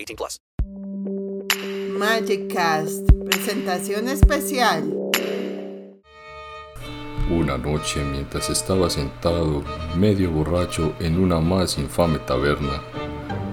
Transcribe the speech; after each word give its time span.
18 0.00 0.16
plus. 0.16 0.40
Magic 1.98 2.52
Cast, 2.52 3.06
presentación 3.24 4.08
especial. 4.08 4.94
Una 7.30 7.58
noche, 7.58 8.02
mientras 8.02 8.48
estaba 8.50 8.88
sentado, 8.88 9.62
medio 9.96 10.30
borracho, 10.30 10.94
en 11.00 11.18
una 11.18 11.40
más 11.40 11.78
infame 11.78 12.18
taberna, 12.20 12.80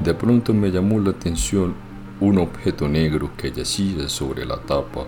de 0.03 0.13
pronto 0.13 0.53
me 0.53 0.71
llamó 0.71 0.99
la 0.99 1.11
atención 1.11 1.75
un 2.21 2.37
objeto 2.39 2.87
negro 2.87 3.31
que 3.37 3.51
yacía 3.51 4.07
sobre 4.07 4.45
la 4.45 4.57
tapa 4.57 5.05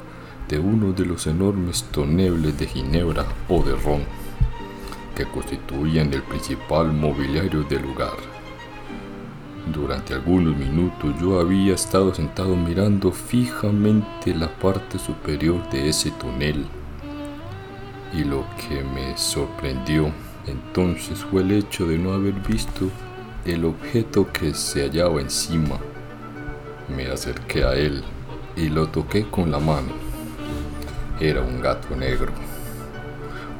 de 0.48 0.60
uno 0.60 0.92
de 0.92 1.06
los 1.06 1.26
enormes 1.26 1.84
tonebles 1.92 2.60
de 2.60 2.68
ginebra 2.68 3.26
o 3.48 3.64
de 3.64 3.76
ron 3.76 4.04
que 5.16 5.26
constituían 5.26 6.14
el 6.14 6.24
principal 6.24 6.92
mobiliario 6.92 7.64
del 7.64 7.82
lugar. 7.82 8.39
Durante 9.68 10.14
algunos 10.14 10.56
minutos 10.56 11.14
yo 11.22 11.40
había 11.40 11.76
estado 11.76 12.14
sentado 12.14 12.56
mirando 12.56 13.12
fijamente 13.12 14.34
la 14.34 14.48
parte 14.48 14.98
superior 14.98 15.70
de 15.70 15.90
ese 15.90 16.12
tonel 16.12 16.66
y 18.14 18.24
lo 18.24 18.44
que 18.58 18.84
me 18.84 19.16
sorprendió 19.18 20.12
entonces 20.48 21.20
fue 21.20 21.44
el 21.44 21.52
hecho 21.52 21.86
de 21.86 21.98
no 21.98 22.14
haber 22.14 22.34
visto 22.34 22.90
el 23.46 23.66
objeto 23.66 24.32
que 24.32 24.54
se 24.54 24.82
hallaba 24.82 25.22
encima. 25.22 25.78
Me 26.96 27.08
acerqué 27.08 27.64
a 27.64 27.74
él 27.74 28.04
y 28.56 28.70
lo 28.70 28.88
toqué 28.88 29.26
con 29.30 29.52
la 29.52 29.60
mano 29.60 30.10
era 31.20 31.42
un 31.42 31.62
gato 31.62 31.96
negro. 31.96 32.32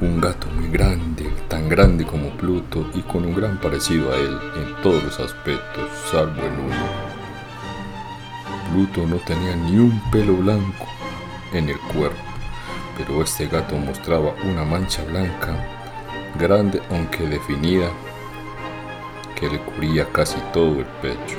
Un 0.02 0.18
gato 0.18 0.46
muy 0.46 0.70
grande, 0.70 1.30
tan 1.46 1.68
grande 1.68 2.06
como 2.06 2.30
Pluto 2.30 2.86
y 2.94 3.02
con 3.02 3.22
un 3.26 3.34
gran 3.34 3.60
parecido 3.60 4.10
a 4.10 4.16
él 4.16 4.38
en 4.56 4.82
todos 4.82 5.02
los 5.04 5.20
aspectos, 5.20 5.90
salvo 6.10 6.40
el 6.40 6.52
uno. 6.52 6.74
Pluto 8.72 9.06
no 9.06 9.16
tenía 9.16 9.54
ni 9.56 9.76
un 9.76 10.00
pelo 10.10 10.36
blanco 10.36 10.86
en 11.52 11.68
el 11.68 11.78
cuerpo, 11.78 12.16
pero 12.96 13.22
este 13.22 13.46
gato 13.46 13.76
mostraba 13.76 14.32
una 14.44 14.64
mancha 14.64 15.04
blanca, 15.04 15.54
grande 16.38 16.80
aunque 16.90 17.26
definida, 17.26 17.90
que 19.38 19.50
le 19.50 19.60
cubría 19.60 20.10
casi 20.10 20.38
todo 20.54 20.80
el 20.80 20.86
pecho. 21.02 21.36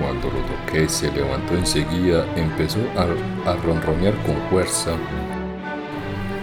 Cuando 0.00 0.28
lo 0.30 0.38
toqué 0.42 0.88
se 0.88 1.10
levantó 1.10 1.54
enseguida, 1.56 2.24
empezó 2.36 2.78
a, 2.96 3.50
a 3.50 3.56
ronronear 3.56 4.14
con 4.22 4.36
fuerza. 4.48 4.92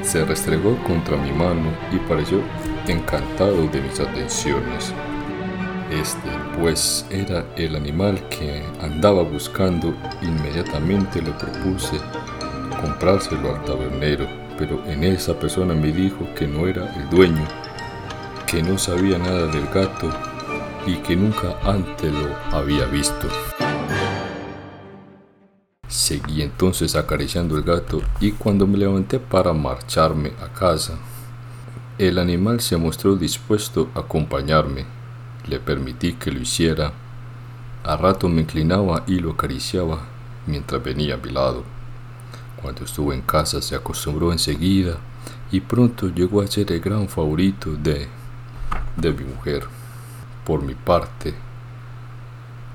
Se 0.08 0.24
restregó 0.24 0.82
contra 0.84 1.18
mi 1.18 1.34
mano 1.34 1.70
y 1.92 1.98
pareció 2.08 2.40
encantado 2.88 3.68
de 3.68 3.82
mis 3.82 4.00
atenciones. 4.00 4.94
Este, 5.92 6.30
pues, 6.58 7.06
era 7.10 7.44
el 7.58 7.76
animal 7.76 8.18
que 8.30 8.64
andaba 8.80 9.24
buscando. 9.24 9.94
Inmediatamente 10.22 11.22
le 11.22 11.32
propuse 11.32 11.98
comprárselo 12.82 13.54
al 13.54 13.66
tabernero, 13.66 14.30
pero 14.58 14.82
en 14.86 15.04
esa 15.04 15.38
persona 15.38 15.74
me 15.74 15.92
dijo 15.92 16.26
que 16.36 16.48
no 16.48 16.68
era 16.68 16.90
el 16.96 17.10
dueño, 17.10 17.46
que 18.46 18.64
no 18.64 18.78
sabía 18.78 19.18
nada 19.18 19.48
del 19.48 19.68
gato 19.68 20.10
y 20.86 20.96
que 21.00 21.18
nunca 21.18 21.54
antes 21.66 22.14
lo 22.14 22.34
había 22.58 22.86
visto. 22.86 23.28
Seguí 26.08 26.42
entonces 26.42 26.96
acariciando 26.96 27.58
el 27.58 27.64
gato 27.64 28.02
y 28.22 28.32
cuando 28.32 28.66
me 28.66 28.78
levanté 28.78 29.20
para 29.20 29.52
marcharme 29.52 30.32
a 30.42 30.48
casa, 30.58 30.94
el 31.98 32.18
animal 32.18 32.62
se 32.62 32.78
mostró 32.78 33.18
dispuesto 33.18 33.90
a 33.94 34.00
acompañarme. 34.00 34.86
Le 35.50 35.60
permití 35.60 36.14
que 36.14 36.32
lo 36.32 36.40
hiciera. 36.40 36.94
A 37.84 37.98
rato 37.98 38.30
me 38.30 38.44
inclinaba 38.44 39.04
y 39.06 39.20
lo 39.20 39.32
acariciaba 39.32 40.00
mientras 40.46 40.82
venía 40.82 41.16
a 41.16 41.18
mi 41.18 41.30
lado. 41.30 41.66
Cuando 42.62 42.86
estuvo 42.86 43.12
en 43.12 43.22
casa 43.22 43.62
se 43.62 43.76
acostumbró 43.76 44.32
enseguida 44.32 44.96
y 45.52 45.60
pronto 45.60 46.08
llegó 46.08 46.40
a 46.40 46.48
ser 46.48 46.72
el 46.72 46.80
gran 46.80 47.10
favorito 47.10 47.74
de, 47.76 48.08
de 48.96 49.12
mi 49.12 49.26
mujer. 49.26 49.66
Por 50.46 50.64
mi 50.64 50.74
parte, 50.74 51.34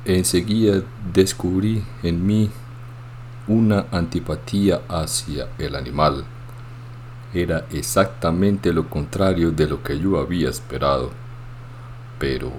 enseguida 0.04 0.82
descubrí 1.14 1.82
en 2.02 2.26
mí 2.26 2.50
una 3.52 3.86
antipatía 3.92 4.80
hacia 4.88 5.48
el 5.58 5.76
animal. 5.76 6.24
Era 7.34 7.66
exactamente 7.70 8.72
lo 8.72 8.88
contrario 8.88 9.50
de 9.50 9.66
lo 9.66 9.82
que 9.82 9.98
yo 9.98 10.18
había 10.18 10.48
esperado, 10.48 11.10
pero 12.18 12.50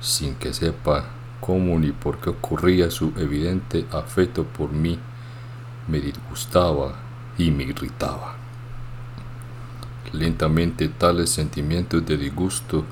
sin 0.00 0.34
que 0.34 0.52
sepa 0.52 1.04
cómo 1.40 1.78
ni 1.78 1.92
por 1.92 2.18
qué 2.18 2.30
ocurría 2.30 2.90
su 2.90 3.12
evidente 3.16 3.86
afecto 3.90 4.44
por 4.44 4.70
mí, 4.70 4.98
me 5.88 6.00
disgustaba 6.00 6.94
y 7.38 7.50
me 7.50 7.64
irritaba. 7.64 8.34
Lentamente 10.12 10.88
tales 10.88 11.30
sentimientos 11.30 12.04
de 12.04 12.16
disgusto 12.16 12.84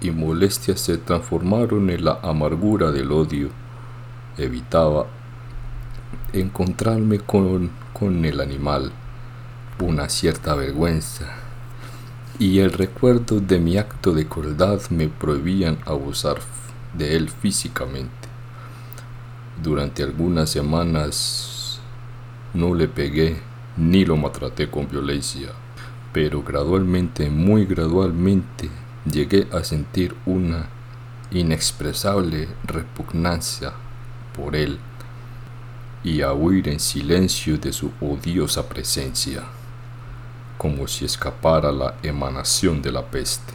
y 0.00 0.10
molestia 0.10 0.76
se 0.76 0.98
transformaron 0.98 1.90
en 1.90 2.04
la 2.04 2.20
amargura 2.22 2.90
del 2.90 3.10
odio. 3.12 3.50
Evitaba 4.36 5.06
encontrarme 6.32 7.18
con, 7.18 7.70
con 7.92 8.24
el 8.24 8.40
animal, 8.40 8.92
una 9.80 10.08
cierta 10.08 10.54
vergüenza, 10.54 11.26
y 12.38 12.60
el 12.60 12.72
recuerdo 12.72 13.40
de 13.40 13.58
mi 13.58 13.78
acto 13.78 14.12
de 14.12 14.26
crueldad 14.26 14.80
me 14.90 15.08
prohibían 15.08 15.78
abusar 15.86 16.38
de 16.96 17.16
él 17.16 17.28
físicamente. 17.28 18.28
Durante 19.62 20.02
algunas 20.02 20.50
semanas 20.50 21.80
no 22.54 22.74
le 22.74 22.88
pegué 22.88 23.40
ni 23.76 24.04
lo 24.04 24.16
maltraté 24.16 24.70
con 24.70 24.88
violencia, 24.88 25.48
pero 26.12 26.42
gradualmente, 26.42 27.30
muy 27.30 27.64
gradualmente, 27.64 28.70
llegué 29.10 29.48
a 29.52 29.64
sentir 29.64 30.14
una 30.26 30.66
inexpresable 31.30 32.48
repugnancia 32.64 33.72
por 34.34 34.56
él 34.56 34.78
y 36.04 36.22
a 36.22 36.32
huir 36.32 36.68
en 36.68 36.80
silencio 36.80 37.58
de 37.58 37.72
su 37.72 37.90
odiosa 38.00 38.68
presencia, 38.68 39.42
como 40.56 40.86
si 40.86 41.04
escapara 41.04 41.72
la 41.72 41.94
emanación 42.02 42.82
de 42.82 42.92
la 42.92 43.02
peste. 43.02 43.54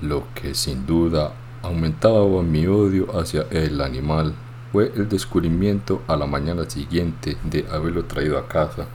Lo 0.00 0.24
que 0.34 0.54
sin 0.54 0.86
duda 0.86 1.32
aumentaba 1.62 2.42
mi 2.42 2.66
odio 2.66 3.08
hacia 3.18 3.46
el 3.50 3.80
animal 3.80 4.34
fue 4.72 4.92
el 4.96 5.08
descubrimiento 5.08 6.02
a 6.06 6.16
la 6.16 6.26
mañana 6.26 6.68
siguiente 6.68 7.36
de 7.44 7.66
haberlo 7.70 8.04
traído 8.04 8.38
a 8.38 8.48
casa 8.48 8.86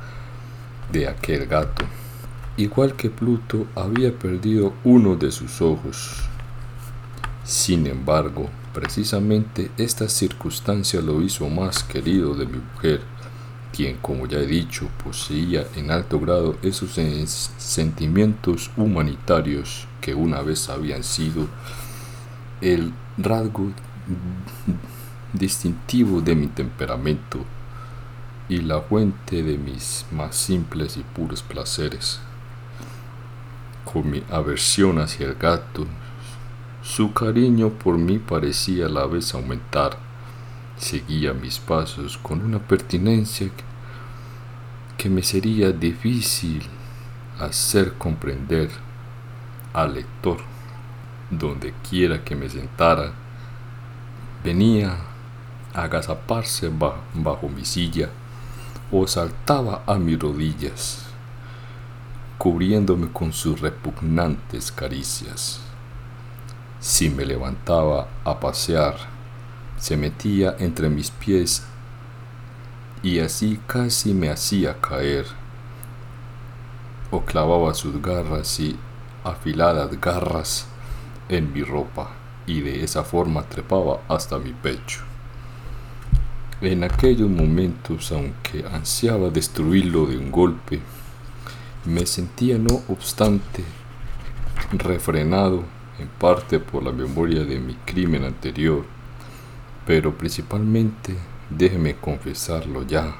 de 0.91 1.07
aquel 1.07 1.45
gato 1.45 1.85
igual 2.57 2.95
que 2.95 3.09
Pluto, 3.09 3.67
había 3.75 4.17
perdido 4.17 4.73
uno 4.83 5.15
de 5.15 5.31
sus 5.31 5.61
ojos. 5.61 6.23
Sin 7.43 7.85
embargo, 7.87 8.49
precisamente 8.75 9.71
esta 9.77 10.09
circunstancia 10.09 10.99
lo 10.99 11.21
hizo 11.21 11.49
más 11.49 11.81
querido 11.81 12.35
de 12.35 12.45
mi 12.45 12.57
mujer, 12.57 13.01
quien, 13.73 13.95
como 14.01 14.27
ya 14.27 14.39
he 14.39 14.45
dicho, 14.45 14.89
poseía 15.01 15.65
en 15.77 15.91
alto 15.91 16.19
grado 16.19 16.57
esos 16.61 16.91
sentimientos 17.57 18.69
humanitarios 18.75 19.87
que 20.01 20.13
una 20.13 20.41
vez 20.41 20.67
habían 20.67 21.05
sido 21.05 21.47
el 22.59 22.91
rasgo 23.17 23.71
distintivo 25.31 26.19
de 26.19 26.35
mi 26.35 26.47
temperamento 26.47 27.45
y 28.49 28.57
la 28.57 28.81
fuente 28.81 29.41
de 29.41 29.57
mis 29.57 30.05
más 30.11 30.35
simples 30.35 30.97
y 30.97 31.03
puros 31.03 31.41
placeres. 31.43 32.19
Con 33.85 34.11
mi 34.11 34.21
aversión 34.29 34.99
hacia 34.99 35.27
el 35.27 35.35
gato, 35.35 35.87
su 36.85 37.13
cariño 37.13 37.71
por 37.71 37.97
mí 37.97 38.19
parecía 38.19 38.85
a 38.85 38.89
la 38.89 39.07
vez 39.07 39.33
aumentar. 39.33 39.97
Seguía 40.77 41.33
mis 41.33 41.57
pasos 41.57 42.19
con 42.19 42.45
una 42.45 42.59
pertinencia 42.59 43.49
que 44.95 45.09
me 45.09 45.23
sería 45.23 45.71
difícil 45.71 46.61
hacer 47.39 47.93
comprender 47.93 48.69
al 49.73 49.95
lector. 49.95 50.37
Donde 51.31 51.73
quiera 51.89 52.23
que 52.23 52.35
me 52.35 52.47
sentara, 52.49 53.13
venía 54.43 54.95
a 55.73 55.83
agazaparse 55.83 56.69
bajo 57.15 57.49
mi 57.49 57.65
silla 57.65 58.11
o 58.91 59.07
saltaba 59.07 59.81
a 59.87 59.95
mis 59.95 60.19
rodillas, 60.19 61.03
cubriéndome 62.37 63.11
con 63.11 63.33
sus 63.33 63.59
repugnantes 63.59 64.71
caricias. 64.71 65.64
Si 66.85 67.09
me 67.09 67.25
levantaba 67.25 68.09
a 68.23 68.39
pasear, 68.39 68.95
se 69.79 69.97
metía 69.97 70.55
entre 70.59 70.87
mis 70.87 71.09
pies 71.09 71.63
y 73.01 73.17
así 73.17 73.59
casi 73.65 74.13
me 74.13 74.29
hacía 74.29 74.79
caer, 74.79 75.25
o 77.09 77.21
clavaba 77.21 77.73
sus 77.73 77.99
garras 78.03 78.59
y 78.59 78.77
afiladas 79.23 79.99
garras 79.99 80.67
en 81.27 81.51
mi 81.51 81.63
ropa 81.63 82.11
y 82.45 82.61
de 82.61 82.83
esa 82.83 83.03
forma 83.03 83.41
trepaba 83.41 84.01
hasta 84.07 84.37
mi 84.37 84.53
pecho. 84.53 85.01
En 86.61 86.83
aquellos 86.83 87.31
momentos, 87.31 88.11
aunque 88.11 88.63
ansiaba 88.71 89.31
destruirlo 89.31 90.05
de 90.05 90.19
un 90.19 90.31
golpe, 90.31 90.79
me 91.85 92.05
sentía 92.05 92.59
no 92.59 92.83
obstante 92.89 93.63
refrenado 94.71 95.74
en 95.99 96.07
parte 96.07 96.59
por 96.59 96.83
la 96.83 96.91
memoria 96.91 97.43
de 97.43 97.59
mi 97.59 97.73
crimen 97.85 98.23
anterior, 98.23 98.83
pero 99.85 100.17
principalmente, 100.17 101.15
déjeme 101.49 101.95
confesarlo 101.95 102.83
ya, 102.83 103.15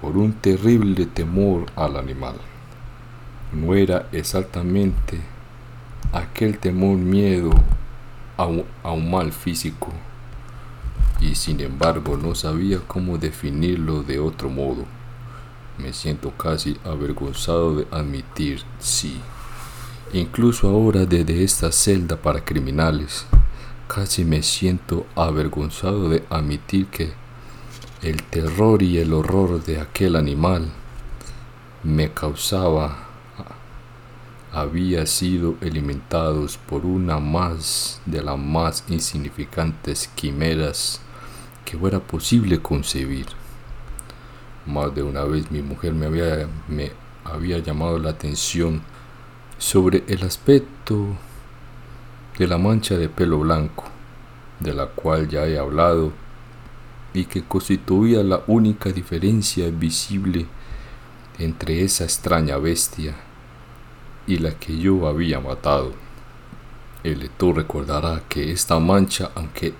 por 0.00 0.16
un 0.16 0.32
terrible 0.34 1.06
temor 1.06 1.66
al 1.76 1.96
animal. 1.96 2.36
No 3.52 3.74
era 3.74 4.08
exactamente 4.12 5.20
aquel 6.12 6.58
temor 6.58 6.96
miedo 6.96 7.50
a 8.36 8.46
un, 8.46 9.10
mal 9.10 9.32
físico, 9.32 9.88
y 11.20 11.34
sin 11.34 11.60
embargo 11.60 12.16
no 12.16 12.34
sabía 12.34 12.80
cómo 12.86 13.18
definirlo 13.18 14.02
de 14.02 14.18
otro 14.18 14.48
modo. 14.48 14.84
Me 15.78 15.92
siento 15.92 16.30
casi 16.32 16.76
avergonzado 16.84 17.76
de 17.76 17.86
admitir, 17.90 18.62
sí. 18.78 19.20
Incluso 20.12 20.68
ahora 20.68 21.06
desde 21.06 21.42
esta 21.42 21.72
celda 21.72 22.16
para 22.16 22.44
criminales, 22.44 23.26
casi 23.88 24.24
me 24.24 24.42
siento 24.42 25.06
avergonzado 25.16 26.08
de 26.08 26.24
admitir 26.30 26.86
que 26.86 27.12
el 28.02 28.22
terror 28.22 28.82
y 28.82 28.98
el 28.98 29.12
horror 29.12 29.64
de 29.64 29.80
aquel 29.80 30.16
animal 30.16 30.70
me 31.82 32.12
causaba 32.12 33.04
había 34.54 35.04
sido 35.04 35.56
alimentados 35.60 36.58
por 36.58 36.86
una 36.86 37.18
más 37.18 38.00
de 38.06 38.22
las 38.22 38.38
más 38.38 38.84
insignificantes 38.88 40.08
quimeras 40.14 41.00
que 41.64 41.76
fuera 41.76 41.98
posible 41.98 42.60
concebir. 42.62 43.26
Más 44.64 44.94
de 44.94 45.02
una 45.02 45.24
vez 45.24 45.50
mi 45.50 45.60
mujer 45.60 45.92
me 45.92 46.06
había, 46.06 46.48
me 46.68 46.92
había 47.24 47.58
llamado 47.58 47.98
la 47.98 48.10
atención 48.10 48.82
sobre 49.58 50.04
el 50.08 50.22
aspecto 50.24 51.16
de 52.38 52.46
la 52.46 52.58
mancha 52.58 52.96
de 52.96 53.08
pelo 53.08 53.38
blanco, 53.38 53.84
de 54.60 54.74
la 54.74 54.86
cual 54.86 55.28
ya 55.28 55.46
he 55.46 55.58
hablado, 55.58 56.12
y 57.12 57.26
que 57.26 57.44
constituía 57.44 58.22
la 58.22 58.42
única 58.48 58.90
diferencia 58.90 59.70
visible 59.70 60.46
entre 61.38 61.82
esa 61.82 62.04
extraña 62.04 62.56
bestia 62.58 63.14
y 64.26 64.38
la 64.38 64.58
que 64.58 64.76
yo 64.76 65.06
había 65.06 65.40
matado. 65.40 65.92
El 67.04 67.20
lector 67.20 67.56
recordará 67.56 68.22
que 68.28 68.50
esta 68.50 68.78
mancha, 68.80 69.30
aunque 69.34 69.74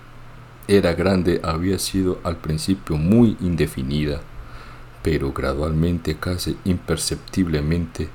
era 0.69 0.93
grande, 0.94 1.41
había 1.43 1.79
sido 1.79 2.20
al 2.23 2.37
principio 2.37 2.97
muy 2.97 3.37
indefinida, 3.41 4.20
pero 5.03 5.32
gradualmente 5.32 6.17
casi 6.17 6.56
imperceptiblemente, 6.65 8.09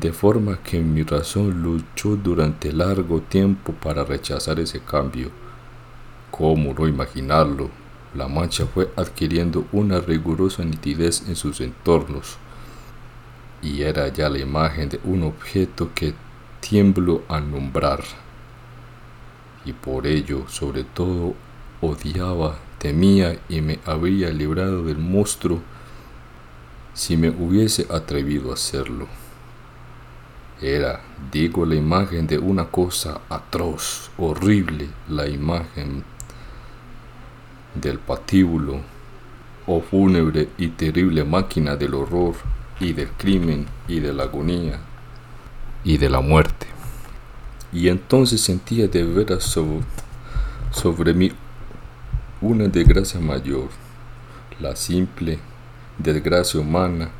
de 0.00 0.12
forma 0.12 0.62
que 0.62 0.80
mi 0.80 1.02
razón 1.02 1.62
luchó 1.62 2.16
durante 2.16 2.72
largo 2.72 3.20
tiempo 3.20 3.72
para 3.72 4.04
rechazar 4.04 4.58
ese 4.60 4.80
cambio. 4.80 5.30
¿Cómo 6.30 6.74
no 6.74 6.88
imaginarlo? 6.88 7.70
La 8.14 8.28
mancha 8.28 8.66
fue 8.66 8.90
adquiriendo 8.96 9.66
una 9.72 10.00
rigurosa 10.00 10.64
nitidez 10.64 11.28
en 11.28 11.36
sus 11.36 11.60
entornos 11.60 12.38
y 13.62 13.82
era 13.82 14.08
ya 14.08 14.28
la 14.28 14.38
imagen 14.38 14.88
de 14.90 15.00
un 15.04 15.22
objeto 15.22 15.90
que 15.94 16.14
tiemblo 16.60 17.22
a 17.28 17.40
nombrar. 17.40 18.04
Y 19.64 19.72
por 19.72 20.06
ello, 20.06 20.46
sobre 20.48 20.84
todo, 20.84 21.34
odiaba, 21.80 22.58
temía 22.78 23.40
y 23.48 23.60
me 23.62 23.78
habría 23.86 24.30
librado 24.30 24.84
del 24.84 24.98
monstruo 24.98 25.60
si 26.92 27.16
me 27.16 27.30
hubiese 27.30 27.86
atrevido 27.90 28.50
a 28.50 28.54
hacerlo. 28.54 29.08
Era, 30.60 31.00
digo, 31.32 31.66
la 31.66 31.74
imagen 31.74 32.26
de 32.26 32.38
una 32.38 32.66
cosa 32.66 33.20
atroz, 33.28 34.10
horrible, 34.16 34.88
la 35.08 35.28
imagen 35.28 36.04
del 37.74 37.98
patíbulo 37.98 38.80
o 39.66 39.80
fúnebre 39.80 40.48
y 40.58 40.68
terrible 40.68 41.24
máquina 41.24 41.76
del 41.76 41.94
horror 41.94 42.34
y 42.80 42.92
del 42.92 43.08
crimen 43.10 43.66
y 43.88 44.00
de 44.00 44.12
la 44.12 44.24
agonía 44.24 44.78
y 45.82 45.98
de 45.98 46.08
la 46.08 46.20
muerte. 46.20 46.66
Y 47.72 47.88
entonces 47.88 48.40
sentía 48.40 48.86
de 48.86 49.02
veras 49.02 49.42
sobre, 49.42 49.84
sobre 50.70 51.14
mí 51.14 51.32
una 52.40 52.68
desgracia 52.68 53.18
mayor, 53.20 53.68
la 54.60 54.76
simple 54.76 55.38
desgracia 55.98 56.60
humana, 56.60 57.10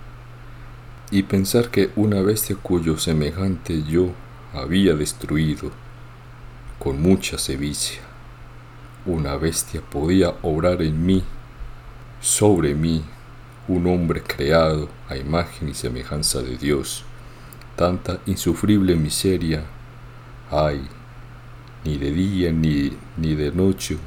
y 1.14 1.22
pensar 1.22 1.70
que 1.70 1.92
una 1.94 2.22
bestia 2.22 2.56
cuyo 2.60 2.98
semejante 2.98 3.84
yo 3.84 4.08
había 4.52 4.94
destruido 4.94 5.70
con 6.80 7.00
mucha 7.00 7.38
sevicia, 7.38 8.00
una 9.06 9.36
bestia 9.36 9.80
podía 9.80 10.34
obrar 10.42 10.82
en 10.82 11.06
mí, 11.06 11.22
sobre 12.20 12.74
mí, 12.74 13.04
un 13.68 13.86
hombre 13.86 14.24
creado 14.24 14.88
a 15.08 15.16
imagen 15.16 15.68
y 15.68 15.74
semejanza 15.74 16.42
de 16.42 16.56
Dios, 16.58 17.04
tanta 17.76 18.18
insufrible 18.26 18.96
miseria 18.96 19.62
hay, 20.50 20.84
ni 21.84 21.96
de 21.96 22.10
día 22.10 22.50
ni, 22.50 22.90
ni 23.16 23.36
de 23.36 23.52
noche 23.52 23.98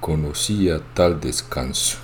conocía 0.00 0.80
tal 0.94 1.20
descanso. 1.20 1.98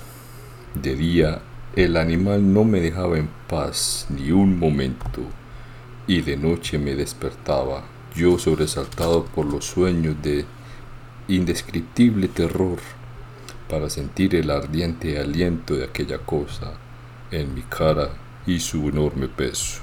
De 0.75 0.95
día 0.95 1.41
el 1.77 1.95
animal 1.95 2.53
no 2.53 2.63
me 2.63 2.81
dejaba 2.81 3.19
en 3.19 3.29
paz 3.47 4.07
ni 4.09 4.31
un 4.31 4.57
momento, 4.57 5.21
y 6.07 6.21
de 6.21 6.35
noche 6.35 6.79
me 6.79 6.95
despertaba, 6.95 7.83
yo 8.15 8.39
sobresaltado 8.39 9.25
por 9.25 9.45
los 9.45 9.65
sueños 9.65 10.15
de 10.23 10.45
indescriptible 11.27 12.29
terror 12.29 12.79
para 13.69 13.91
sentir 13.91 14.33
el 14.33 14.49
ardiente 14.49 15.19
aliento 15.19 15.75
de 15.75 15.83
aquella 15.83 16.17
cosa 16.17 16.73
en 17.29 17.53
mi 17.53 17.61
cara 17.61 18.09
y 18.47 18.59
su 18.59 18.89
enorme 18.89 19.27
peso. 19.27 19.79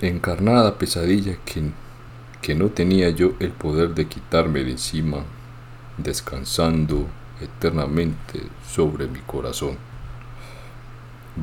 Encarnada 0.00 0.78
pesadilla 0.78 1.36
que, 1.44 1.62
que 2.40 2.54
no 2.54 2.68
tenía 2.68 3.10
yo 3.10 3.32
el 3.40 3.50
poder 3.50 3.92
de 3.92 4.06
quitarme 4.06 4.62
de 4.62 4.70
encima, 4.70 5.24
descansando 5.96 7.08
eternamente 7.40 8.42
sobre 8.72 9.08
mi 9.08 9.18
corazón. 9.18 9.87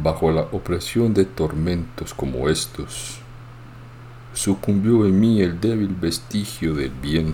Bajo 0.03 0.29
la 0.29 0.41
opresión 0.41 1.13
de 1.13 1.23
tormentos 1.23 2.13
como 2.13 2.49
estos, 2.49 3.19
sucumbió 4.33 5.05
en 5.05 5.19
mí 5.19 5.41
el 5.41 5.61
débil 5.61 5.95
vestigio 5.95 6.73
del 6.73 6.91
bien. 6.91 7.33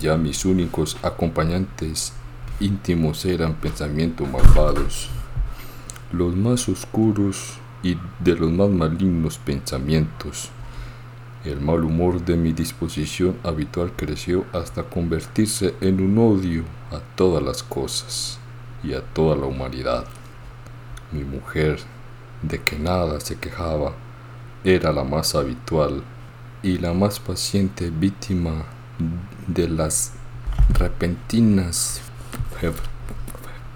Ya 0.00 0.16
mis 0.16 0.44
únicos 0.44 0.96
acompañantes 1.02 2.12
íntimos 2.58 3.24
eran 3.24 3.54
pensamientos 3.54 4.28
malvados, 4.28 5.08
los 6.12 6.34
más 6.34 6.68
oscuros 6.68 7.54
y 7.84 7.96
de 8.18 8.34
los 8.34 8.50
más 8.50 8.68
malignos 8.68 9.38
pensamientos, 9.38 10.50
El 11.44 11.60
mal 11.60 11.84
humor 11.84 12.24
de 12.24 12.36
mi 12.36 12.52
disposición 12.52 13.38
habitual 13.44 13.92
creció 13.94 14.44
hasta 14.52 14.82
convertirse 14.82 15.72
en 15.80 16.00
un 16.00 16.18
odio 16.18 16.64
a 16.90 16.98
todas 17.14 17.42
las 17.44 17.62
cosas 17.62 18.40
y 18.82 18.92
a 18.92 19.02
toda 19.02 19.36
la 19.36 19.46
humanidad. 19.46 20.04
Mi 21.12 21.24
mujer, 21.24 21.78
de 22.42 22.60
que 22.60 22.78
nada 22.78 23.20
se 23.20 23.36
quejaba, 23.36 23.94
era 24.64 24.92
la 24.92 25.04
más 25.04 25.34
habitual 25.34 26.02
y 26.62 26.78
la 26.78 26.92
más 26.92 27.20
paciente 27.20 27.90
víctima 27.90 28.64
de 29.46 29.68
las 29.68 30.12
repentinas, 30.74 32.00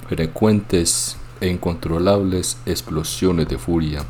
frecuentes 0.09 1.17
e 1.41 1.49
incontrolables 1.49 2.59
explosiones 2.67 3.49
de 3.49 3.59
furia 3.59 4.05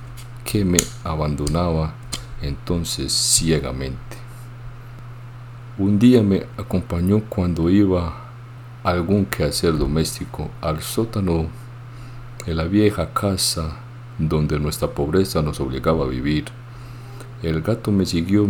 que 0.45 0.65
me 0.65 0.79
abandonaba 1.05 1.95
entonces 2.41 3.13
ciegamente. 3.13 4.17
Un 5.79 5.99
día 5.99 6.23
me 6.23 6.47
acompañó 6.59 7.23
cuando 7.29 7.71
iba 7.71 8.15
algún 8.83 9.25
quehacer 9.25 9.79
doméstico 9.79 10.51
al 10.61 10.83
sótano 10.83 11.47
de 12.47 12.55
la 12.55 12.65
vieja 12.65 13.13
casa 13.13 13.77
donde 14.19 14.59
nuestra 14.59 14.89
pobreza 14.89 15.43
nos 15.43 15.61
obligaba 15.61 16.05
a 16.05 16.09
vivir. 16.09 16.45
El 17.43 17.63
gato 17.63 17.91
me 17.91 18.07
siguió 18.07 18.47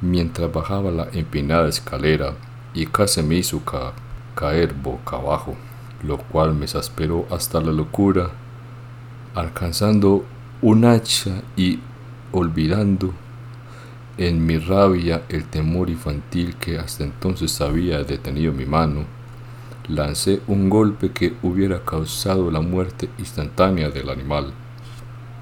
mientras 0.00 0.52
bajaba 0.52 0.90
la 0.90 1.08
empinada 1.12 1.68
escalera 1.68 2.34
y 2.74 2.86
casi 2.86 3.22
me 3.22 3.36
hizo 3.36 3.62
caer 4.34 4.74
boca 4.74 5.16
abajo, 5.16 5.56
lo 6.02 6.18
cual 6.18 6.54
me 6.54 6.64
exasperó 6.64 7.26
hasta 7.30 7.60
la 7.60 7.72
locura, 7.72 8.30
alcanzando 9.34 10.24
un 10.62 10.84
hacha 10.84 11.42
y 11.56 11.78
olvidando 12.32 13.12
en 14.16 14.44
mi 14.44 14.58
rabia 14.58 15.22
el 15.28 15.44
temor 15.44 15.90
infantil 15.90 16.56
que 16.56 16.78
hasta 16.78 17.04
entonces 17.04 17.60
había 17.60 18.02
detenido 18.04 18.52
mi 18.52 18.64
mano, 18.64 19.04
lancé 19.88 20.40
un 20.46 20.70
golpe 20.70 21.10
que 21.10 21.34
hubiera 21.42 21.84
causado 21.84 22.50
la 22.50 22.60
muerte 22.60 23.10
instantánea 23.18 23.90
del 23.90 24.08
animal, 24.08 24.52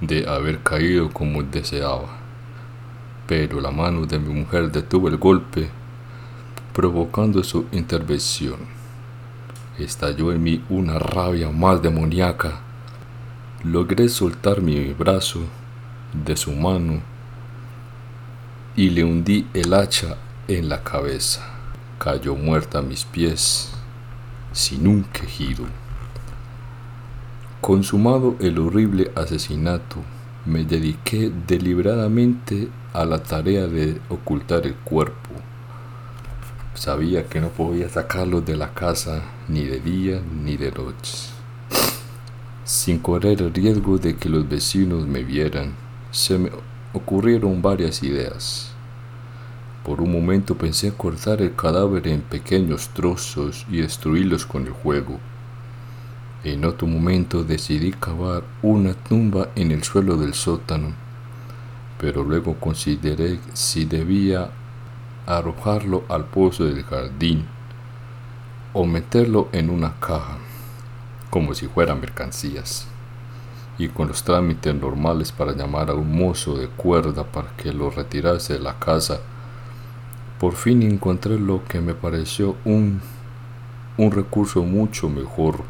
de 0.00 0.28
haber 0.28 0.60
caído 0.62 1.10
como 1.10 1.42
deseaba. 1.42 2.18
Pero 3.26 3.60
la 3.60 3.70
mano 3.70 4.04
de 4.04 4.18
mi 4.18 4.34
mujer 4.34 4.72
detuvo 4.72 5.08
el 5.08 5.16
golpe, 5.16 5.70
provocando 6.72 7.42
su 7.44 7.66
intervención. 7.72 8.56
Estalló 9.78 10.32
en 10.32 10.42
mí 10.42 10.64
una 10.68 10.98
rabia 10.98 11.50
más 11.50 11.80
demoníaca. 11.80 12.60
Logré 13.62 14.08
soltar 14.08 14.60
mi 14.60 14.92
brazo 14.92 15.40
de 16.12 16.36
su 16.36 16.52
mano 16.52 17.00
y 18.74 18.90
le 18.90 19.04
hundí 19.04 19.46
el 19.54 19.72
hacha 19.72 20.16
en 20.48 20.68
la 20.68 20.82
cabeza. 20.82 21.48
Cayó 21.98 22.34
muerta 22.34 22.78
a 22.78 22.82
mis 22.82 23.04
pies, 23.04 23.72
sin 24.52 24.86
un 24.86 25.04
quejido. 25.04 25.64
Consumado 27.60 28.36
el 28.40 28.58
horrible 28.58 29.10
asesinato, 29.14 29.96
me 30.44 30.64
dediqué 30.64 31.30
deliberadamente 31.46 32.68
a 32.92 33.04
la 33.04 33.22
tarea 33.22 33.66
de 33.66 34.00
ocultar 34.08 34.66
el 34.66 34.74
cuerpo. 34.74 35.30
Sabía 36.74 37.28
que 37.28 37.40
no 37.40 37.48
podía 37.48 37.88
sacarlo 37.88 38.40
de 38.40 38.56
la 38.56 38.74
casa 38.74 39.22
ni 39.48 39.64
de 39.64 39.80
día 39.80 40.20
ni 40.42 40.56
de 40.56 40.72
noche. 40.72 41.28
Sin 42.64 42.98
correr 42.98 43.40
el 43.42 43.54
riesgo 43.54 43.98
de 43.98 44.16
que 44.16 44.28
los 44.28 44.48
vecinos 44.48 45.06
me 45.06 45.22
vieran, 45.22 45.74
se 46.10 46.38
me 46.38 46.50
ocurrieron 46.92 47.62
varias 47.62 48.02
ideas. 48.02 48.71
Por 49.84 50.00
un 50.00 50.12
momento 50.12 50.56
pensé 50.56 50.92
cortar 50.92 51.42
el 51.42 51.56
cadáver 51.56 52.06
en 52.06 52.20
pequeños 52.20 52.90
trozos 52.90 53.66
y 53.70 53.78
destruirlos 53.78 54.46
con 54.46 54.66
el 54.66 54.72
juego. 54.72 55.18
En 56.44 56.64
otro 56.64 56.86
momento 56.86 57.42
decidí 57.42 57.92
cavar 57.92 58.44
una 58.62 58.94
tumba 58.94 59.48
en 59.56 59.72
el 59.72 59.82
suelo 59.82 60.16
del 60.16 60.34
sótano, 60.34 60.92
pero 61.98 62.22
luego 62.22 62.54
consideré 62.54 63.38
si 63.52 63.84
debía 63.84 64.50
arrojarlo 65.26 66.04
al 66.08 66.26
pozo 66.26 66.64
del 66.64 66.84
jardín 66.84 67.44
o 68.72 68.86
meterlo 68.86 69.48
en 69.52 69.70
una 69.70 69.94
caja, 70.00 70.38
como 71.30 71.54
si 71.54 71.66
fueran 71.66 72.00
mercancías 72.00 72.86
y 73.78 73.88
con 73.88 74.08
los 74.08 74.22
trámites 74.22 74.74
normales 74.74 75.32
para 75.32 75.52
llamar 75.52 75.90
a 75.90 75.94
un 75.94 76.16
mozo 76.16 76.56
de 76.56 76.68
cuerda 76.68 77.24
para 77.24 77.56
que 77.56 77.72
lo 77.72 77.90
retirase 77.90 78.54
de 78.54 78.60
la 78.60 78.78
casa, 78.78 79.20
por 80.42 80.56
fin 80.56 80.82
encontré 80.82 81.38
lo 81.38 81.62
que 81.66 81.80
me 81.80 81.94
pareció 81.94 82.56
un, 82.64 83.00
un 83.96 84.10
recurso 84.10 84.64
mucho 84.64 85.08
mejor 85.08 85.62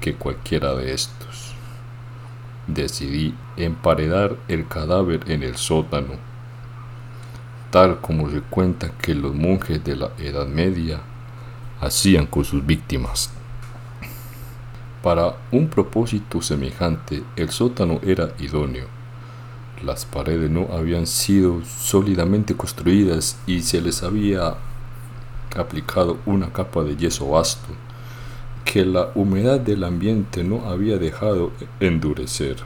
que 0.00 0.14
cualquiera 0.14 0.72
de 0.74 0.94
estos. 0.94 1.52
Decidí 2.66 3.34
emparedar 3.58 4.36
el 4.48 4.66
cadáver 4.66 5.30
en 5.30 5.42
el 5.42 5.56
sótano, 5.56 6.14
tal 7.70 8.00
como 8.00 8.30
se 8.30 8.40
cuenta 8.40 8.90
que 8.92 9.14
los 9.14 9.34
monjes 9.34 9.84
de 9.84 9.96
la 9.96 10.12
Edad 10.16 10.46
Media 10.46 11.00
hacían 11.78 12.24
con 12.24 12.46
sus 12.46 12.64
víctimas. 12.64 13.34
Para 15.02 15.36
un 15.52 15.68
propósito 15.68 16.40
semejante, 16.40 17.22
el 17.36 17.50
sótano 17.50 18.00
era 18.02 18.30
idóneo. 18.38 19.03
Las 19.82 20.04
paredes 20.06 20.50
no 20.50 20.68
habían 20.72 21.06
sido 21.06 21.62
sólidamente 21.64 22.56
construidas 22.56 23.38
y 23.46 23.62
se 23.62 23.80
les 23.80 24.02
había 24.02 24.54
aplicado 25.56 26.18
una 26.26 26.52
capa 26.52 26.82
de 26.82 26.96
yeso 26.96 27.28
vasto 27.28 27.68
que 28.64 28.84
la 28.84 29.10
humedad 29.14 29.60
del 29.60 29.84
ambiente 29.84 30.42
no 30.42 30.68
había 30.68 30.96
dejado 30.98 31.52
endurecer. 31.80 32.56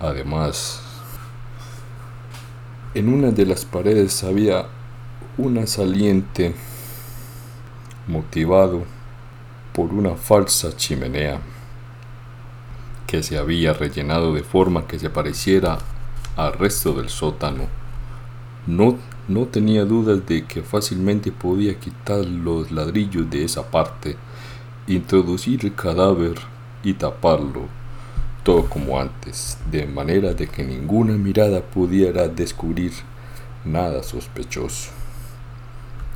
además, 0.00 0.80
en 2.94 3.08
una 3.08 3.30
de 3.30 3.46
las 3.46 3.64
paredes 3.64 4.22
había 4.24 4.66
una 5.36 5.66
saliente 5.66 6.54
motivado 8.06 8.84
por 9.72 9.92
una 9.92 10.14
falsa 10.14 10.76
chimenea 10.76 11.40
que 13.14 13.22
se 13.22 13.38
había 13.38 13.72
rellenado 13.72 14.34
de 14.34 14.42
forma 14.42 14.88
que 14.88 14.98
se 14.98 15.08
pareciera 15.08 15.78
al 16.36 16.52
resto 16.54 16.94
del 16.94 17.08
sótano. 17.08 17.68
No, 18.66 18.98
no 19.28 19.44
tenía 19.44 19.84
dudas 19.84 20.26
de 20.26 20.44
que 20.46 20.62
fácilmente 20.62 21.30
podía 21.30 21.78
quitar 21.78 22.24
los 22.24 22.72
ladrillos 22.72 23.30
de 23.30 23.44
esa 23.44 23.70
parte, 23.70 24.16
introducir 24.88 25.64
el 25.64 25.76
cadáver 25.76 26.34
y 26.82 26.94
taparlo, 26.94 27.68
todo 28.42 28.68
como 28.68 28.98
antes, 28.98 29.58
de 29.70 29.86
manera 29.86 30.34
de 30.34 30.48
que 30.48 30.64
ninguna 30.64 31.12
mirada 31.12 31.60
pudiera 31.60 32.26
descubrir 32.26 32.90
nada 33.64 34.02
sospechoso. 34.02 34.90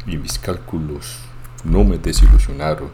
Y 0.04 0.16
mis 0.16 0.36
cálculos 0.36 1.18
no 1.62 1.84
me 1.84 1.96
desilusionaron 1.96 2.90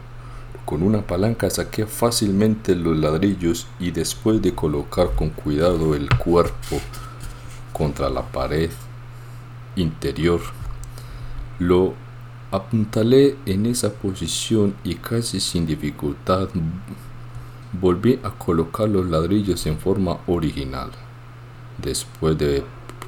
con 0.65 0.81
una 0.81 1.01
palanca 1.01 1.49
saqué 1.49 1.85
fácilmente 1.85 2.75
los 2.75 2.97
ladrillos 2.97 3.67
y 3.79 3.91
después 3.91 4.41
de 4.41 4.55
colocar 4.55 5.11
con 5.15 5.29
cuidado 5.29 5.95
el 5.95 6.09
cuerpo 6.17 6.81
contra 7.71 8.09
la 8.09 8.23
pared 8.23 8.71
interior, 9.75 10.41
lo 11.59 11.93
apuntalé 12.51 13.35
en 13.45 13.65
esa 13.65 13.93
posición 13.93 14.75
y 14.83 14.95
casi 14.95 15.39
sin 15.39 15.65
dificultad 15.65 16.49
volví 17.73 18.19
a 18.23 18.31
colocar 18.31 18.89
los 18.89 19.05
ladrillos 19.05 19.65
en 19.65 19.77
forma 19.77 20.17
original. 20.27 20.89
Después 21.77 22.37
de 22.37 22.63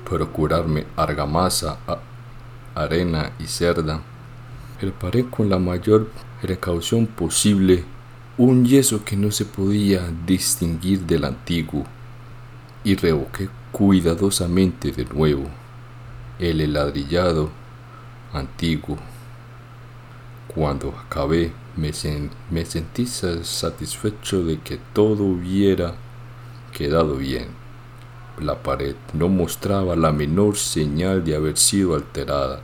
procurarme 0.08 0.86
argamasa, 0.96 1.78
arena 2.76 3.32
y 3.40 3.48
cerda, 3.48 4.02
preparé 4.80 5.26
con 5.26 5.50
la 5.50 5.58
mayor 5.58 6.08
precaución 6.41 7.08
posible 7.08 7.84
un 8.38 8.65
yeso 8.65 9.03
que 9.03 9.15
no 9.15 9.32
se 9.32 9.46
podía 9.46 10.08
distinguir 10.25 11.01
del 11.01 11.25
antiguo 11.25 11.86
y 12.84 12.96
revoqué 12.96 13.50
cuidadosamente 13.72 14.91
de 14.91 15.06
nuevo 15.06 15.46
el 16.39 16.62
heladrillado 16.62 17.50
antiguo. 18.32 18.98
Cuando 20.48 20.89
acabé 20.89 21.51
me, 21.75 21.91
me 22.51 22.65
sentí 22.65 23.06
satisfecho 23.08 24.44
de 24.44 24.60
que 24.60 24.79
todo 24.94 25.24
hubiera 25.24 25.96
quedado 26.72 27.15
bien. 27.15 27.48
La 28.39 28.62
pared 28.62 28.96
no 29.13 29.29
mostraba 29.29 29.96
la 29.96 30.12
menor 30.12 30.58
señal 30.58 31.24
de 31.24 31.36
haber 31.36 31.58
sido 31.58 31.96
alterada 31.96 32.62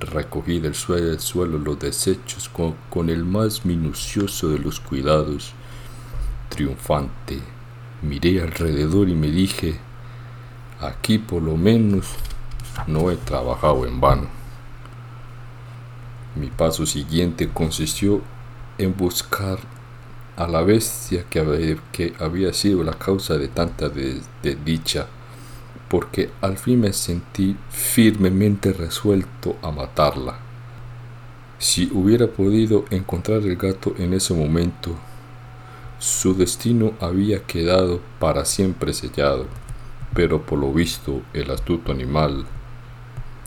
Recogí 0.00 0.60
del 0.60 0.74
suelo, 0.74 1.58
los 1.58 1.78
desechos 1.78 2.48
con, 2.48 3.10
el 3.10 3.24
más 3.24 3.66
minucioso 3.66 4.48
de 4.48 4.58
los 4.58 4.80
cuidados. 4.80 5.52
Triunfante, 6.48 7.38
miré 8.00 8.40
alrededor 8.40 9.10
y 9.10 9.14
me 9.14 9.30
dije, 9.30 9.78
Aquí 10.80 11.18
por 11.18 11.42
lo 11.42 11.58
menos 11.58 12.06
no 12.86 13.10
he 13.10 13.16
trabajado 13.16 13.84
en 13.86 14.00
vano. 14.00 14.28
Mi 16.34 16.46
paso 16.46 16.86
siguiente 16.86 17.50
consistió 17.50 18.22
en 18.78 18.96
buscar 18.96 19.58
a 20.36 20.46
la 20.46 20.62
bestia 20.62 21.24
que 21.28 21.40
había, 21.40 21.76
que 21.92 22.14
había 22.18 22.54
sido 22.54 22.82
la 22.82 22.94
causa 22.94 23.36
de 23.36 23.48
tanta 23.48 23.90
desdicha, 23.90 25.06
porque 25.90 26.30
al 26.40 26.56
fin 26.56 26.82
me 26.82 26.92
sentí 26.92 27.56
firmemente 27.68 28.72
resuelto 28.72 29.56
a 29.60 29.72
matarla. 29.72 30.38
Si 31.58 31.90
hubiera 31.92 32.28
podido 32.28 32.84
encontrar 32.90 33.38
el 33.38 33.56
gato 33.56 33.94
en 33.98 34.14
ese 34.14 34.32
momento, 34.32 34.94
su 35.98 36.34
destino 36.34 36.92
había 37.00 37.42
quedado 37.42 38.00
para 38.20 38.44
siempre 38.44 38.94
sellado, 38.94 39.46
pero 40.14 40.46
por 40.46 40.60
lo 40.60 40.72
visto 40.72 41.22
el 41.34 41.50
astuto 41.50 41.90
animal, 41.90 42.46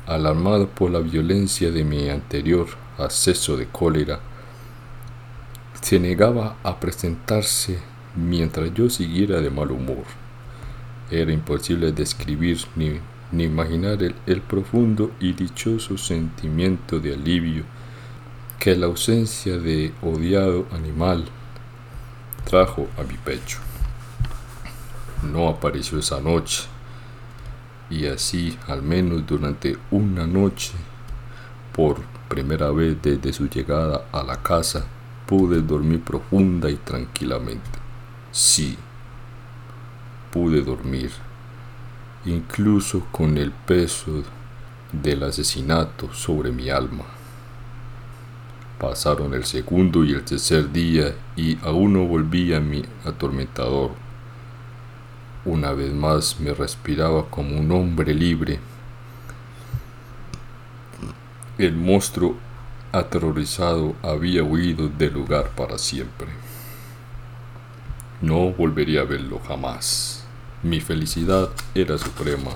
alarmado 0.05 0.67
por 0.67 0.91
la 0.91 0.99
violencia 0.99 1.71
de 1.71 1.85
mi 1.85 2.09
anterior 2.09 2.67
acceso 2.97 3.55
de 3.55 3.67
cólera, 3.67 4.19
se 5.81 5.97
negaba 5.97 6.57
a 6.61 6.77
presentarse 6.77 7.79
mientras 8.17 8.73
yo 8.73 8.89
siguiera 8.89 9.39
de 9.39 9.49
mal 9.49 9.71
humor. 9.71 10.22
Era 11.13 11.31
imposible 11.31 11.91
describir 11.91 12.57
ni, 12.75 12.99
ni 13.31 13.43
imaginar 13.43 14.01
el, 14.01 14.15
el 14.25 14.41
profundo 14.41 15.11
y 15.19 15.33
dichoso 15.33 15.95
sentimiento 15.95 16.99
de 16.99 17.13
alivio 17.13 17.65
que 18.59 18.75
la 18.75 18.87
ausencia 18.87 19.57
de 19.59 19.93
odiado 20.01 20.65
animal 20.71 21.25
trajo 22.45 22.87
a 22.97 23.03
mi 23.03 23.15
pecho. 23.15 23.59
No 25.31 25.49
apareció 25.49 25.99
esa 25.99 26.19
noche 26.19 26.63
y 27.91 28.07
así 28.07 28.57
al 28.67 28.81
menos 28.81 29.27
durante 29.27 29.77
una 29.91 30.25
noche, 30.25 30.71
por 31.73 32.01
primera 32.27 32.71
vez 32.71 32.97
desde 33.03 33.33
su 33.33 33.47
llegada 33.47 34.07
a 34.11 34.23
la 34.23 34.41
casa, 34.41 34.83
pude 35.27 35.61
dormir 35.61 36.01
profunda 36.01 36.71
y 36.71 36.77
tranquilamente. 36.77 37.69
Sí, 38.31 38.75
pude 40.33 40.63
dormir, 40.63 41.11
incluso 42.25 43.05
con 43.11 43.37
el 43.37 43.51
peso 43.51 44.23
del 44.91 45.21
asesinato 45.21 46.11
sobre 46.11 46.51
mi 46.51 46.71
alma. 46.71 47.03
Pasaron 48.79 49.35
el 49.35 49.45
segundo 49.45 50.03
y 50.03 50.13
el 50.13 50.25
tercer 50.25 50.71
día 50.71 51.13
y 51.35 51.59
aún 51.61 51.93
no 51.93 52.05
volvía 52.05 52.59
mi 52.59 52.83
atormentador. 53.05 53.91
Una 55.45 55.71
vez 55.73 55.93
más 55.93 56.39
me 56.39 56.51
respiraba 56.51 57.29
como 57.29 57.55
un 57.59 57.71
hombre 57.71 58.15
libre. 58.15 58.59
El 61.59 61.75
monstruo 61.75 62.37
aterrorizado 62.91 63.93
había 64.01 64.43
huido 64.43 64.89
del 64.89 65.13
lugar 65.13 65.51
para 65.51 65.77
siempre. 65.77 66.29
No 68.21 68.51
volvería 68.51 69.01
a 69.01 69.03
verlo 69.03 69.39
jamás. 69.47 70.22
Mi 70.63 70.79
felicidad 70.79 71.49
era 71.75 71.97
suprema. 71.97 72.51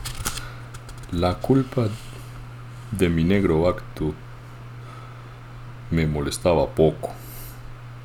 La 1.12 1.34
culpa 1.40 1.90
de 2.90 3.10
mi 3.10 3.26
negro 3.26 3.68
acto 3.68 4.16
me 5.92 6.08
molestaba 6.08 6.68
poco. 6.68 7.10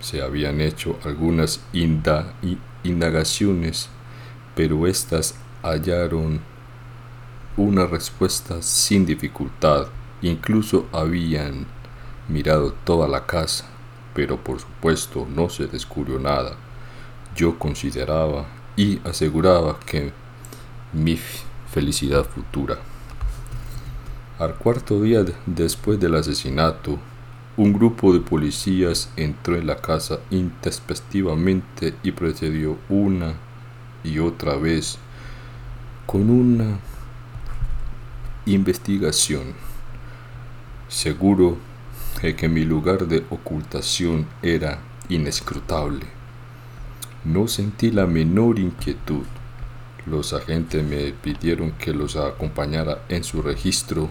Se 0.01 0.21
habían 0.21 0.61
hecho 0.61 0.99
algunas 1.05 1.61
indagaciones, 2.83 3.91
pero 4.57 4.89
éstas 4.89 5.37
hallaron 5.63 6.41
una 7.57 7.87
respuesta 7.87 8.61
sin 8.61 9.07
dificultad. 9.07 9.87
Incluso 10.21 10.89
habían 10.91 11.65
mirado 12.29 12.73
toda 12.85 13.07
la 13.07 13.25
casa, 13.25 13.67
pero 14.15 14.37
por 14.37 14.59
supuesto 14.59 15.29
no 15.33 15.49
se 15.49 15.69
descubrió 15.69 16.19
nada. 16.19 16.57
Yo 17.37 17.57
consideraba 17.57 18.47
y 18.77 19.01
aseguraba 19.05 19.79
que 19.81 20.13
mi 20.93 21.19
felicidad 21.71 22.25
futura. 22.25 22.79
Al 24.39 24.55
cuarto 24.57 25.01
día 25.01 25.25
después 25.47 26.01
del 26.01 26.15
asesinato, 26.15 26.99
un 27.57 27.73
grupo 27.73 28.13
de 28.13 28.21
policías 28.21 29.11
entró 29.17 29.57
en 29.57 29.67
la 29.67 29.77
casa 29.77 30.21
intempestivamente 30.31 31.95
y 32.03 32.13
procedió 32.13 32.79
una 32.89 33.35
y 34.03 34.19
otra 34.19 34.57
vez 34.57 34.99
con 36.07 36.31
una 36.31 36.79
investigación. 38.47 39.53
Seguro 40.89 41.59
de 42.23 42.35
que 42.35 42.49
mi 42.49 42.65
lugar 42.65 43.07
de 43.07 43.25
ocultación 43.31 44.27
era 44.43 44.79
inescrutable. 45.09 46.22
No 47.25 47.47
sentí 47.47 47.93
la 47.93 48.07
menor 48.07 48.59
inquietud. 48.59 49.25
Los 50.07 50.33
agentes 50.33 50.83
me 50.85 51.13
pidieron 51.13 51.71
que 51.73 51.93
los 51.93 52.17
acompañara 52.17 53.03
en 53.09 53.23
su 53.23 53.43
registro. 53.43 54.09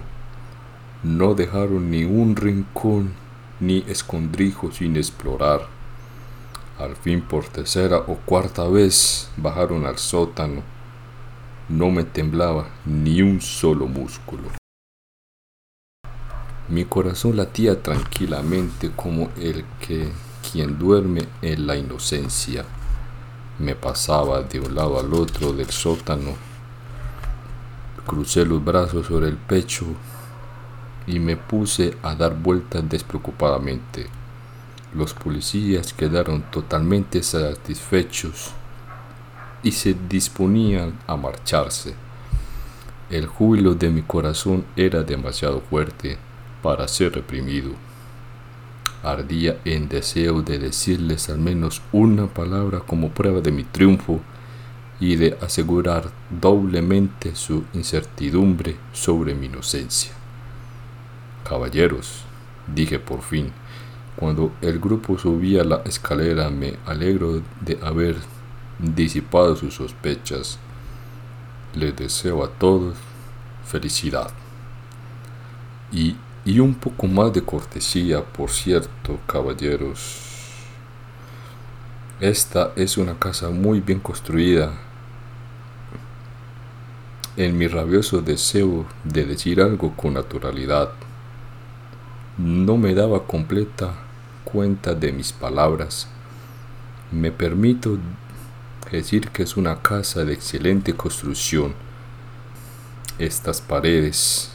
No 1.04 1.34
dejaron 1.34 1.92
ni 1.92 2.06
un 2.06 2.38
rincón 2.38 3.12
ni 3.60 3.80
escondrijo 3.88 4.72
sin 4.72 4.96
explorar. 4.96 5.68
Al 6.80 6.96
fin 6.96 7.22
por 7.22 7.46
tercera 7.48 7.98
o 7.98 8.16
cuarta 8.16 8.68
vez 8.70 9.30
bajaron 9.36 9.86
al 9.86 9.98
sótano. 9.98 10.64
No 11.68 11.92
me 11.92 12.06
temblaba 12.06 12.70
ni 12.86 13.22
un 13.22 13.42
solo 13.42 13.88
músculo. 13.88 14.44
Mi 16.70 16.86
corazón 16.86 17.36
latía 17.36 17.84
tranquilamente 17.84 18.92
como 18.96 19.30
el 19.38 19.66
que 19.86 20.10
quien 20.50 20.80
duerme 20.80 21.28
en 21.42 21.68
la 21.68 21.76
inocencia. 21.76 22.64
Me 23.60 23.76
pasaba 23.76 24.42
de 24.42 24.60
un 24.60 24.76
lado 24.76 25.00
al 25.00 25.14
otro 25.14 25.54
del 25.54 25.70
sótano. 25.70 26.36
Crucé 28.06 28.46
los 28.46 28.64
brazos 28.64 29.08
sobre 29.08 29.28
el 29.28 29.38
pecho 29.38 29.86
y 31.08 31.20
me 31.20 31.38
puse 31.38 31.98
a 32.02 32.16
dar 32.16 32.36
vueltas 32.36 32.88
despreocupadamente. 32.88 34.08
Los 34.94 35.14
policías 35.14 35.94
quedaron 35.94 36.44
totalmente 36.52 37.24
satisfechos 37.24 38.52
y 39.64 39.72
se 39.72 39.96
disponían 40.10 41.00
a 41.08 41.16
marcharse. 41.16 41.94
El 43.10 43.28
júbilo 43.28 43.76
de 43.76 43.90
mi 43.90 44.02
corazón 44.02 44.66
era 44.76 45.04
demasiado 45.04 45.62
fuerte 45.62 46.18
para 46.62 46.88
ser 46.88 47.14
reprimido. 47.14 47.72
Ardía 49.04 49.60
en 49.66 49.90
deseo 49.90 50.42
de 50.42 50.60
decirles 50.60 51.30
al 51.30 51.40
menos 51.40 51.82
una 51.92 52.28
palabra 52.28 52.80
como 52.82 53.10
prueba 53.10 53.42
de 53.42 53.52
mi 53.52 53.64
triunfo 53.64 54.22
y 55.00 55.16
de 55.16 55.38
asegurar 55.42 56.12
doblemente 56.30 57.36
su 57.36 57.64
incertidumbre 57.74 58.76
sobre 58.94 59.34
mi 59.34 59.48
inocencia. 59.48 60.12
Caballeros, 61.44 62.24
dije 62.68 63.00
por 63.00 63.22
fin, 63.22 63.52
cuando 64.16 64.52
el 64.62 64.80
grupo 64.80 65.18
subía 65.18 65.64
la 65.64 65.82
escalera 65.86 66.50
me 66.50 66.76
alegro 66.86 67.42
de 67.62 67.80
haber 67.82 68.16
disipado 68.78 69.56
sus 69.56 69.76
sospechas. 69.76 70.60
Les 71.74 71.96
deseo 71.96 72.44
a 72.44 72.50
todos 72.50 72.96
felicidad. 73.66 74.30
Y, 75.92 76.16
y 76.46 76.60
un 76.60 76.74
poco 76.74 77.08
más 77.08 77.34
de 77.34 77.44
cortesía, 77.44 78.24
por 78.24 78.50
cierto, 78.50 79.20
caballeros. 79.28 80.28
Esta 82.20 82.72
es 82.76 82.98
una 82.98 83.18
casa 83.18 83.50
muy 83.50 83.80
bien 83.80 84.00
construida. 84.00 84.74
En 87.38 87.58
mi 87.58 87.68
rabioso 87.68 88.22
deseo 88.22 88.86
de 89.04 89.26
decir 89.26 89.62
algo 89.62 89.96
con 89.96 90.14
naturalidad, 90.16 90.92
no 92.38 92.78
me 92.78 92.94
daba 92.94 93.26
completa 93.26 93.94
cuenta 94.44 94.94
de 94.94 95.12
mis 95.12 95.32
palabras. 95.32 96.08
Me 97.12 97.32
permito 97.32 97.98
decir 98.92 99.30
que 99.30 99.44
es 99.44 99.58
una 99.58 99.82
casa 99.82 100.26
de 100.26 100.34
excelente 100.34 100.94
construcción. 100.94 101.74
Estas 103.18 103.62
paredes, 103.62 104.52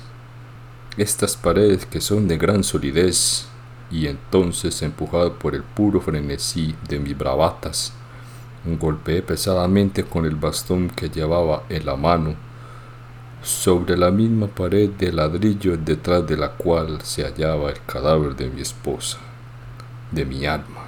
estas 0.96 1.36
paredes 1.36 1.86
que 1.86 2.00
son 2.00 2.26
de 2.28 2.38
gran 2.38 2.64
solidez, 2.64 3.46
y 3.90 4.06
entonces 4.06 4.82
empujado 4.82 5.34
por 5.34 5.54
el 5.54 5.62
puro 5.62 6.00
frenesí 6.00 6.74
de 6.88 6.98
mis 6.98 7.16
bravatas, 7.16 7.92
golpeé 8.64 9.22
pesadamente 9.22 10.04
con 10.04 10.26
el 10.26 10.34
bastón 10.34 10.88
que 10.90 11.08
llevaba 11.08 11.62
en 11.68 11.86
la 11.86 11.96
mano 11.96 12.34
sobre 13.42 13.96
la 13.96 14.10
misma 14.10 14.48
pared 14.48 14.90
de 14.90 15.12
ladrillo 15.12 15.76
detrás 15.76 16.26
de 16.26 16.36
la 16.36 16.50
cual 16.50 17.00
se 17.02 17.22
hallaba 17.22 17.70
el 17.70 17.80
cadáver 17.86 18.34
de 18.34 18.50
mi 18.50 18.62
esposa, 18.62 19.18
de 20.10 20.24
mi 20.24 20.46
alma. 20.46 20.84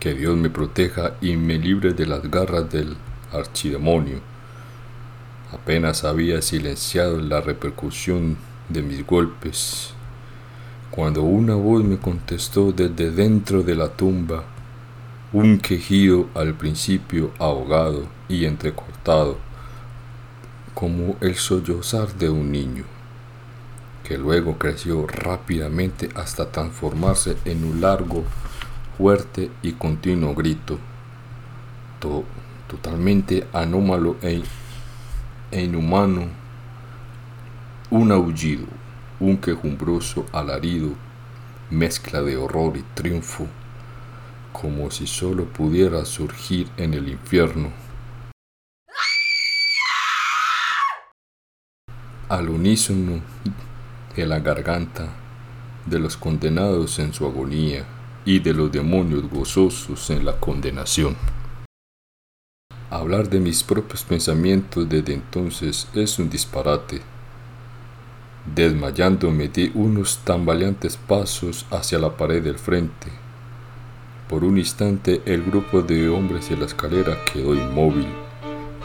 Que 0.00 0.14
Dios 0.14 0.36
me 0.36 0.50
proteja 0.50 1.14
y 1.20 1.36
me 1.36 1.58
libre 1.58 1.92
de 1.92 2.06
las 2.06 2.28
garras 2.28 2.68
del 2.70 2.96
archidemonio. 3.32 4.20
Apenas 5.52 6.04
había 6.04 6.42
silenciado 6.42 7.18
la 7.20 7.40
repercusión 7.40 8.36
de 8.68 8.82
mis 8.82 9.06
golpes, 9.06 9.94
cuando 10.90 11.22
una 11.22 11.54
voz 11.54 11.82
me 11.84 11.96
contestó 11.96 12.70
desde 12.72 13.10
dentro 13.10 13.62
de 13.62 13.74
la 13.74 13.88
tumba, 13.88 14.44
un 15.32 15.58
quejido 15.58 16.28
al 16.34 16.52
principio 16.52 17.30
ahogado 17.38 18.08
y 18.28 18.44
entrecortado, 18.44 19.38
como 20.74 21.16
el 21.22 21.36
sollozar 21.36 22.12
de 22.14 22.28
un 22.28 22.52
niño, 22.52 22.84
que 24.04 24.18
luego 24.18 24.58
creció 24.58 25.06
rápidamente 25.06 26.10
hasta 26.14 26.52
transformarse 26.52 27.38
en 27.46 27.64
un 27.64 27.80
largo, 27.80 28.24
fuerte 28.98 29.50
y 29.62 29.72
continuo 29.72 30.34
grito, 30.34 30.78
to 32.00 32.24
totalmente 32.68 33.46
anómalo 33.54 34.16
e 34.20 34.42
e 35.50 35.64
inhumano, 35.64 36.28
un 37.90 38.12
aullido, 38.12 38.66
un 39.20 39.36
quejumbroso 39.38 40.26
alarido, 40.32 40.90
mezcla 41.70 42.22
de 42.22 42.36
horror 42.36 42.76
y 42.76 42.82
triunfo, 42.94 43.46
como 44.52 44.90
si 44.90 45.06
solo 45.06 45.44
pudiera 45.44 46.04
surgir 46.04 46.68
en 46.76 46.94
el 46.94 47.08
infierno. 47.08 47.70
Al 52.28 52.50
unísono 52.50 53.20
de 54.14 54.26
la 54.26 54.40
garganta 54.40 55.08
de 55.86 55.98
los 55.98 56.16
condenados 56.16 56.98
en 56.98 57.14
su 57.14 57.24
agonía 57.24 57.86
y 58.26 58.40
de 58.40 58.52
los 58.52 58.70
demonios 58.70 59.30
gozosos 59.30 60.10
en 60.10 60.26
la 60.26 60.38
condenación. 60.38 61.16
Hablar 62.90 63.28
de 63.28 63.38
mis 63.38 63.62
propios 63.62 64.02
pensamientos 64.02 64.88
desde 64.88 65.12
entonces 65.12 65.88
es 65.92 66.18
un 66.18 66.30
disparate. 66.30 67.02
Desmayándome 68.54 69.48
di 69.48 69.70
unos 69.74 70.20
tambaleantes 70.24 70.96
pasos 70.96 71.66
hacia 71.70 71.98
la 71.98 72.16
pared 72.16 72.42
del 72.42 72.58
frente. 72.58 73.08
Por 74.26 74.42
un 74.42 74.56
instante 74.56 75.20
el 75.26 75.42
grupo 75.42 75.82
de 75.82 76.08
hombres 76.08 76.50
en 76.50 76.60
la 76.60 76.64
escalera 76.64 77.14
quedó 77.30 77.54
inmóvil, 77.54 78.08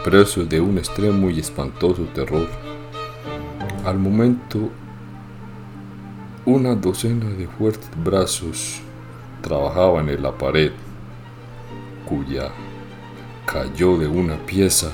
preso 0.04 0.44
de 0.44 0.60
un 0.60 0.78
extremo 0.78 1.30
y 1.30 1.40
espantoso 1.40 2.04
terror. 2.14 2.50
Al 3.86 4.00
momento, 4.00 4.70
una 6.46 6.76
docena 6.76 7.30
de 7.30 7.48
fuertes 7.48 7.90
brazos 8.04 8.82
trabajaban 9.42 10.10
en 10.10 10.22
la 10.22 10.38
pared, 10.38 10.74
cuya 12.06 12.52
cayó 13.46 13.98
de 13.98 14.08
una 14.08 14.38
pieza, 14.46 14.92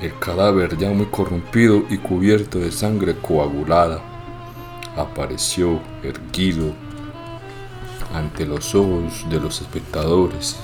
el 0.00 0.18
cadáver 0.18 0.76
ya 0.76 0.90
muy 0.90 1.06
corrompido 1.06 1.84
y 1.88 1.98
cubierto 1.98 2.58
de 2.58 2.70
sangre 2.70 3.16
coagulada, 3.16 4.00
apareció 4.96 5.80
erguido 6.02 6.72
ante 8.14 8.46
los 8.46 8.74
ojos 8.74 9.24
de 9.28 9.40
los 9.40 9.60
espectadores, 9.60 10.56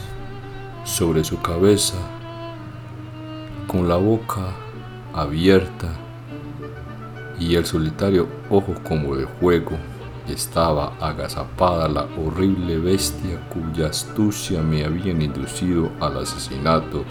sobre 0.85 1.25
su 1.25 1.41
cabeza, 1.41 1.97
con 3.67 3.89
la 3.89 3.97
boca 3.97 4.55
abierta 5.13 5.89
y 7.39 7.55
el 7.55 7.65
solitario 7.67 8.29
ojo 8.51 8.75
como 8.87 9.17
de 9.17 9.27
fuego 9.27 9.77
estaba 10.33 10.95
agazapada 11.01 11.89
la 11.89 12.07
horrible 12.19 12.79
bestia 12.79 13.41
cuya 13.49 13.89
astucia 13.89 14.63
me 14.63 14.85
habían 14.85 15.23
inducido 15.23 15.91
al 16.01 16.19
asesinato 16.19 17.05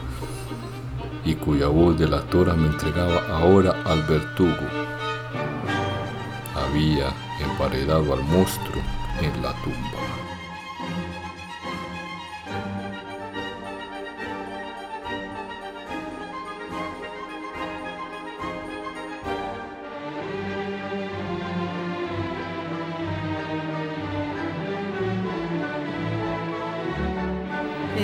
y 1.25 1.35
cuya 1.35 1.67
voz 1.67 1.97
de 1.99 2.07
la 2.07 2.21
tora 2.21 2.53
me 2.53 2.67
entregaba 2.67 3.21
ahora 3.29 3.75
al 3.85 4.01
vertugo. 4.03 4.65
Había 6.55 7.13
emparedado 7.39 8.13
al 8.13 8.23
monstruo 8.23 8.81
en 9.21 9.41
la 9.41 9.53
tumba. 9.63 10.28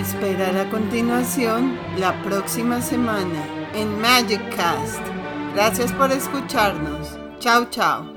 Esperar 0.06 0.56
a 0.56 0.70
continuación 0.70 1.76
la 1.98 2.22
próxima 2.22 2.80
semana 2.80 3.44
en 3.74 4.00
Magic 4.00 4.40
Cast. 4.54 5.00
Gracias 5.52 5.92
por 5.94 6.12
escucharnos. 6.12 7.18
Chao, 7.40 7.68
chao. 7.70 8.15